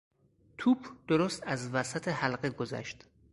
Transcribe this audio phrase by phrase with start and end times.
[0.57, 3.05] توپ درست از وسط حلقه گذشت.